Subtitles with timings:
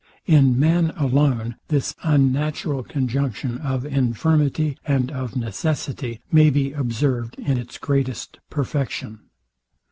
[0.25, 7.59] In man alone, this unnatural conjunction of infirmity, and of necessity, may be observed in
[7.59, 9.19] its greatest perfection.